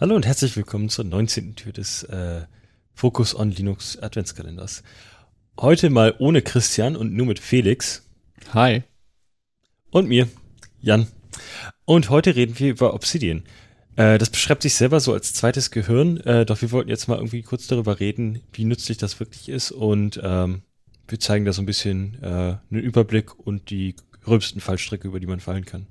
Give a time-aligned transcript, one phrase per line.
[0.00, 1.54] Hallo und herzlich willkommen zur 19.
[1.54, 2.46] Tür des äh,
[2.94, 4.82] Focus on Linux Adventskalenders.
[5.56, 8.04] Heute mal ohne Christian und nur mit Felix.
[8.52, 8.82] Hi.
[9.92, 10.26] Und mir,
[10.80, 11.06] Jan.
[11.84, 13.44] Und heute reden wir über Obsidian.
[13.94, 17.18] Äh, das beschreibt sich selber so als zweites Gehirn, äh, doch wir wollten jetzt mal
[17.18, 20.62] irgendwie kurz darüber reden, wie nützlich das wirklich ist und ähm,
[21.06, 25.28] wir zeigen da so ein bisschen äh, einen Überblick und die gröbsten Fallstricke, über die
[25.28, 25.86] man fallen kann.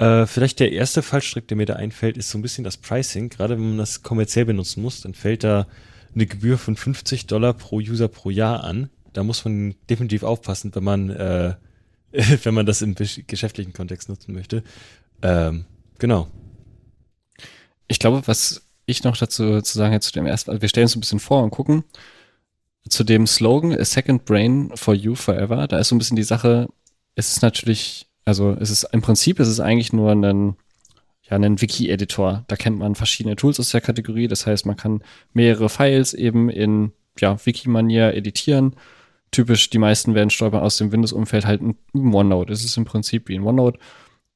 [0.00, 3.28] Äh, vielleicht der erste Fallstrick, der mir da einfällt, ist so ein bisschen das Pricing.
[3.28, 5.66] Gerade wenn man das kommerziell benutzen muss, dann fällt da
[6.14, 8.88] eine Gebühr von 50 Dollar pro User pro Jahr an.
[9.12, 11.54] Da muss man definitiv aufpassen, wenn man, äh,
[12.12, 14.64] wenn man das im geschäftlichen Kontext nutzen möchte.
[15.20, 15.66] Ähm,
[15.98, 16.28] genau.
[17.86, 20.86] Ich glaube, was ich noch dazu zu sagen hätte zu dem ersten, also wir stellen
[20.86, 21.84] uns ein bisschen vor und gucken.
[22.88, 26.22] Zu dem Slogan A Second Brain for You Forever, da ist so ein bisschen die
[26.22, 26.70] Sache,
[27.16, 30.56] es ist natürlich also es ist im Prinzip ist es eigentlich nur ein,
[31.22, 32.44] ja, ein Wiki-Editor.
[32.46, 34.28] Da kennt man verschiedene Tools aus der Kategorie.
[34.28, 38.76] Das heißt, man kann mehrere Files eben in ja, Wiki-Manier editieren.
[39.30, 42.52] Typisch, die meisten werden stolpern aus dem Windows-Umfeld halt in OneNote.
[42.52, 43.78] Es ist im Prinzip wie in OneNote,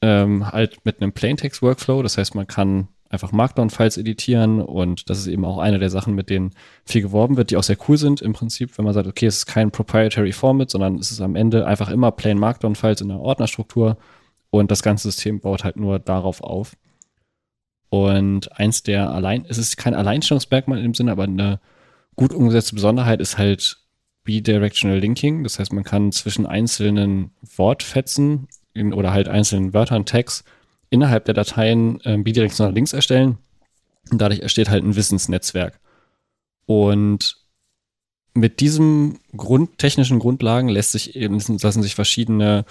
[0.00, 2.02] ähm, halt mit einem Plaintext-Workflow.
[2.02, 6.14] Das heißt, man kann einfach Markdown-Files editieren und das ist eben auch eine der Sachen,
[6.14, 6.52] mit denen
[6.84, 9.38] viel geworben wird, die auch sehr cool sind im Prinzip, wenn man sagt, okay, es
[9.38, 13.20] ist kein Proprietary Format, sondern es ist am Ende einfach immer plain Markdown-Files in der
[13.20, 13.96] Ordnerstruktur
[14.50, 16.76] und das ganze System baut halt nur darauf auf.
[17.88, 21.60] Und eins der allein, es ist kein Alleinstellungsmerkmal in dem Sinne, aber eine
[22.16, 23.78] gut umgesetzte Besonderheit ist halt
[24.24, 25.44] Bidirectional Linking.
[25.44, 30.44] Das heißt, man kann zwischen einzelnen Wortfetzen in, oder halt einzelnen Wörtern, Tags
[30.90, 33.38] innerhalb der Dateien äh, bidirektionale Links erstellen.
[34.10, 35.80] Und dadurch entsteht halt ein Wissensnetzwerk.
[36.66, 37.36] Und
[38.34, 42.64] mit diesem Grund, technischen Grundlagen lässt sich eben, lassen sich verschiedene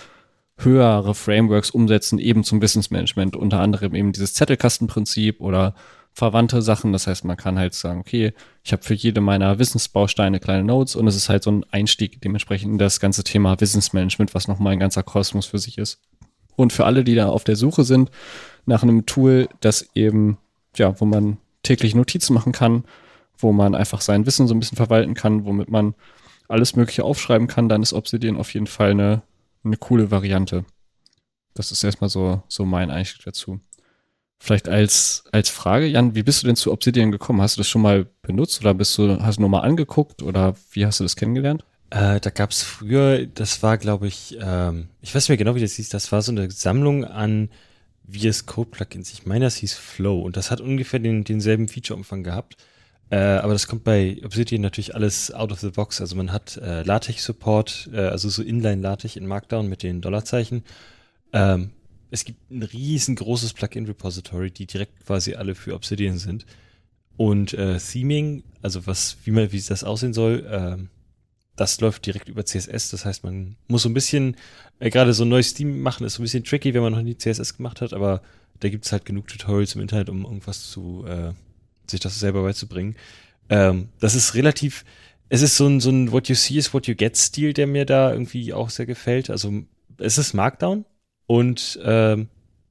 [0.57, 5.75] höhere Frameworks umsetzen, eben zum Wissensmanagement, unter anderem eben dieses Zettelkastenprinzip oder
[6.13, 6.93] verwandte Sachen.
[6.93, 8.33] Das heißt, man kann halt sagen, okay,
[8.63, 12.21] ich habe für jede meiner Wissensbausteine kleine Notes und es ist halt so ein Einstieg
[12.21, 15.99] dementsprechend in das ganze Thema Wissensmanagement, was nochmal ein ganzer Kosmos für sich ist.
[16.55, 18.11] Und für alle, die da auf der Suche sind
[18.65, 20.37] nach einem Tool, das eben,
[20.75, 22.85] ja, wo man täglich Notizen machen kann,
[23.37, 25.95] wo man einfach sein Wissen so ein bisschen verwalten kann, womit man
[26.47, 29.23] alles Mögliche aufschreiben kann, dann ist Obsidian auf jeden Fall eine,
[29.63, 30.65] eine coole Variante.
[31.53, 33.59] Das ist erstmal so, so mein Einstieg dazu.
[34.39, 37.41] Vielleicht als, als Frage, Jan, wie bist du denn zu Obsidian gekommen?
[37.41, 40.55] Hast du das schon mal benutzt oder bist du, hast du nur mal angeguckt oder
[40.71, 41.65] wie hast du das kennengelernt?
[41.91, 45.61] Äh, da gab's früher, das war, glaube ich, ähm, ich weiß nicht mehr genau, wie
[45.61, 47.49] das hieß, das war so eine Sammlung an
[48.09, 49.13] VS Code Plugins.
[49.13, 52.57] Ich meine, das hieß Flow und das hat ungefähr den, denselben Featureumfang gehabt.
[53.11, 56.01] Äh, aber das kommt bei Obsidian natürlich alles out of the box.
[56.01, 60.63] Also man hat äh, LaTeX-Support, äh, also so Inline-LaTeX in Markdown mit den Dollarzeichen.
[61.33, 61.71] Ähm,
[62.09, 66.45] es gibt ein riesengroßes Plugin-Repository, die direkt quasi alle für Obsidian sind.
[67.17, 70.89] Und äh, Theming, also was, wie man, wie das aussehen soll, ähm,
[71.55, 72.89] das läuft direkt über CSS.
[72.89, 74.35] Das heißt, man muss so ein bisschen,
[74.79, 77.01] äh, gerade so ein neues Theme machen, ist so ein bisschen tricky, wenn man noch
[77.01, 78.21] nie CSS gemacht hat, aber
[78.59, 81.33] da gibt es halt genug Tutorials im Internet, um irgendwas zu, äh,
[81.87, 82.95] sich das selber beizubringen.
[83.49, 84.85] Ähm, das ist relativ,
[85.29, 87.67] es ist so ein, so ein What you see is what you get Stil, der
[87.67, 89.29] mir da irgendwie auch sehr gefällt.
[89.29, 89.63] Also
[89.97, 90.85] es ist Markdown
[91.27, 92.29] und ähm,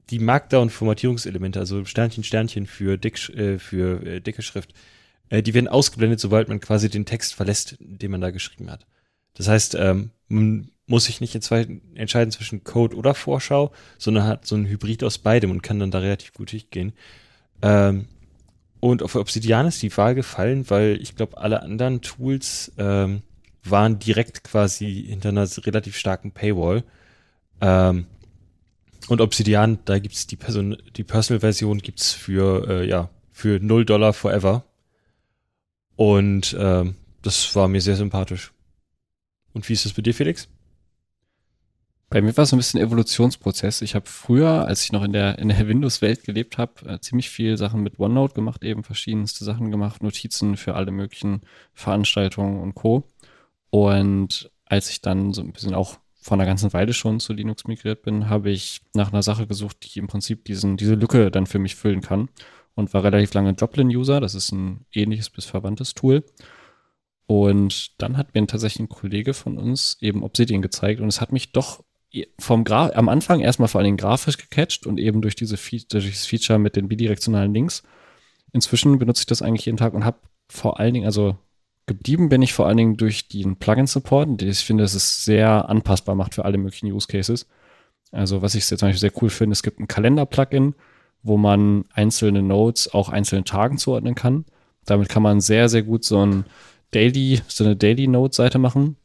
[0.09, 4.73] die Markdown-Formatierungselemente, also Sternchen, Sternchen für, dick, äh, für äh, dicke Schrift,
[5.29, 8.85] äh, die werden ausgeblendet, sobald man quasi den Text verlässt, den man da geschrieben hat.
[9.33, 14.55] Das heißt, ähm, man muss sich nicht entscheiden zwischen Code oder Vorschau, sondern hat so
[14.55, 16.93] ein Hybrid aus beidem und kann dann da relativ gut durchgehen.
[17.61, 18.07] Ähm,
[18.79, 23.23] und auf Obsidian ist die Wahl gefallen, weil ich glaube, alle anderen Tools ähm,
[23.63, 26.83] waren direkt quasi hinter einer relativ starken Paywall.
[27.61, 28.05] Ähm,
[29.07, 34.13] und Obsidian, da gibt's die, Person die Personal-Version gibt's für, äh, ja, für 0 Dollar
[34.13, 34.65] forever.
[35.95, 38.53] Und ähm, das war mir sehr sympathisch.
[39.53, 40.49] Und wie ist das bei dir, Felix?
[42.09, 43.81] Bei mir war es ein bisschen Evolutionsprozess.
[43.81, 47.29] Ich habe früher, als ich noch in der, in der Windows-Welt gelebt habe, äh, ziemlich
[47.29, 51.41] viel Sachen mit OneNote gemacht, eben verschiedenste Sachen gemacht, Notizen für alle möglichen
[51.73, 53.07] Veranstaltungen und Co.
[53.69, 57.65] Und als ich dann so ein bisschen auch vor einer ganzen Weile schon zu Linux
[57.65, 61.47] migriert bin, habe ich nach einer Sache gesucht, die im Prinzip diesen, diese Lücke dann
[61.47, 62.29] für mich füllen kann
[62.75, 64.19] und war relativ lange Joplin-User.
[64.19, 66.23] Das ist ein ähnliches bis verwandtes Tool.
[67.27, 71.31] Und dann hat mir tatsächlich ein Kollege von uns eben Obsidian gezeigt und es hat
[71.31, 71.83] mich doch
[72.39, 75.81] vom Gra am Anfang erstmal vor allen Dingen grafisch gecatcht und eben durch, diese Fe
[75.89, 77.83] durch dieses Feature mit den bidirektionalen Links.
[78.53, 81.37] Inzwischen benutze ich das eigentlich jeden Tag und habe vor allen Dingen, also
[81.87, 85.67] geblieben bin ich vor allen Dingen durch den Plugin-Support, den ich finde, dass es sehr
[85.67, 87.47] anpassbar macht für alle möglichen Use Cases.
[88.11, 90.75] Also was ich jetzt zum Beispiel sehr cool finde, es gibt ein Kalender-Plugin,
[91.25, 94.45] wo man einzelne Notes auch einzelnen Tagen zuordnen kann.
[94.85, 96.45] Damit kann man sehr, sehr gut so ein
[96.91, 98.95] Daily, so eine Daily Note Seite machen.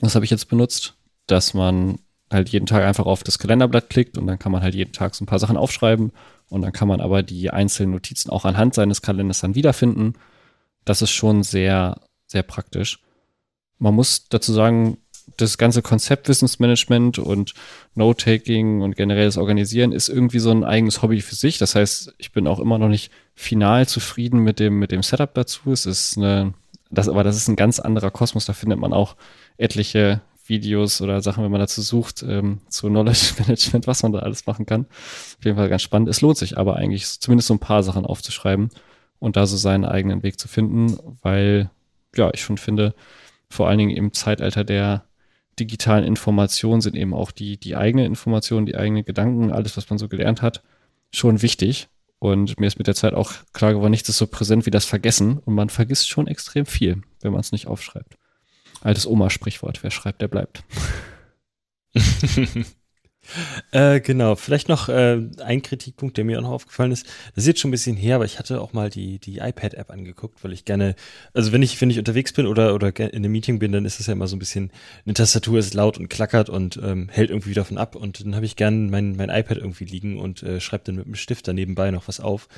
[0.00, 0.94] Das habe ich jetzt benutzt,
[1.26, 1.98] dass man
[2.30, 5.14] halt jeden Tag einfach auf das Kalenderblatt klickt und dann kann man halt jeden Tag
[5.14, 6.12] so ein paar Sachen aufschreiben
[6.50, 10.12] und dann kann man aber die einzelnen Notizen auch anhand seines Kalenders dann wiederfinden.
[10.84, 13.00] Das ist schon sehr, sehr praktisch.
[13.78, 14.98] Man muss dazu sagen,
[15.36, 17.54] das ganze Konzept Wissensmanagement und
[17.94, 21.58] Note-Taking und generelles Organisieren ist irgendwie so ein eigenes Hobby für sich.
[21.58, 25.32] Das heißt, ich bin auch immer noch nicht final zufrieden mit dem, mit dem Setup
[25.34, 25.72] dazu.
[25.72, 26.54] Es ist eine,
[26.90, 28.46] das, aber das ist ein ganz anderer Kosmos.
[28.46, 29.16] Da findet man auch
[29.58, 34.20] etliche Videos oder Sachen, wenn man dazu sucht, ähm, zu Knowledge Management, was man da
[34.20, 34.86] alles machen kann.
[35.38, 36.08] Auf jeden Fall ganz spannend.
[36.08, 38.70] Es lohnt sich aber eigentlich, zumindest so ein paar Sachen aufzuschreiben
[39.18, 41.70] und da so seinen eigenen Weg zu finden, weil,
[42.14, 42.94] ja, ich schon finde,
[43.48, 45.05] vor allen Dingen im Zeitalter der
[45.58, 49.98] digitalen Informationen sind eben auch die, die eigene Information, die eigenen Gedanken, alles, was man
[49.98, 50.62] so gelernt hat,
[51.12, 51.88] schon wichtig.
[52.18, 54.84] Und mir ist mit der Zeit auch klar geworden, nichts ist so präsent wie das
[54.84, 55.38] Vergessen.
[55.38, 58.16] Und man vergisst schon extrem viel, wenn man es nicht aufschreibt.
[58.80, 60.64] Altes Oma-Sprichwort, wer schreibt, der bleibt.
[63.72, 67.06] Äh, genau, vielleicht noch äh, ein Kritikpunkt, der mir auch noch aufgefallen ist.
[67.34, 69.90] Das ist jetzt schon ein bisschen her, aber ich hatte auch mal die, die iPad-App
[69.90, 70.94] angeguckt, weil ich gerne,
[71.34, 74.00] also wenn ich, wenn ich unterwegs bin oder, oder in einem Meeting bin, dann ist
[74.00, 74.70] es ja immer so ein bisschen,
[75.04, 78.46] eine Tastatur ist laut und klackert und ähm, hält irgendwie davon ab und dann habe
[78.46, 81.52] ich gern mein, mein iPad irgendwie liegen und äh, schreibe dann mit dem Stift da
[81.52, 82.48] nebenbei noch was auf.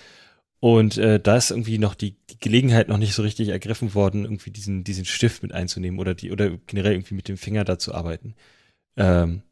[0.61, 4.25] Und äh, da ist irgendwie noch die, die Gelegenheit noch nicht so richtig ergriffen worden,
[4.25, 7.79] irgendwie diesen, diesen Stift mit einzunehmen oder die, oder generell irgendwie mit dem Finger da
[7.79, 8.35] zu arbeiten.
[8.97, 9.43] Ähm,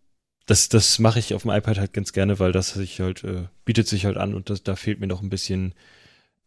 [0.46, 3.48] das, das mache ich auf dem iPad halt ganz gerne, weil das sich halt, äh,
[3.64, 5.74] bietet sich halt an und das, da fehlt mir noch ein bisschen,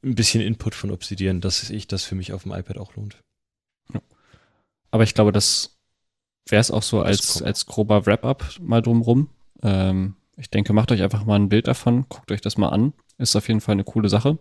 [0.04, 3.18] ein bisschen Input von Obsidian, dass sich das für mich auf dem iPad auch lohnt.
[3.94, 4.02] Ja.
[4.92, 5.78] Aber ich glaube, das
[6.48, 9.30] wäre es auch so als, als grober Wrap-up mal drumrum.
[9.62, 12.94] Ähm, ich denke, macht euch einfach mal ein Bild davon, guckt euch das mal an.
[13.18, 14.40] Ist auf jeden Fall eine coole Sache.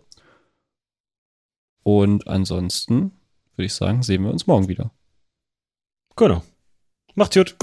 [1.83, 3.11] Und ansonsten
[3.55, 4.91] würde ich sagen, sehen wir uns morgen wieder.
[6.15, 6.43] Genau.
[7.15, 7.57] Macht's gut.